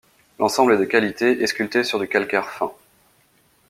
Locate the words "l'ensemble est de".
0.39-0.85